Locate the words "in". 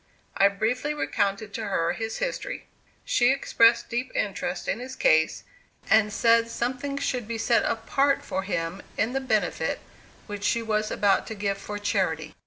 4.67-4.79, 8.97-9.13